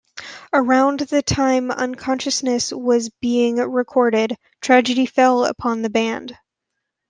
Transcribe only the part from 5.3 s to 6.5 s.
upon the band.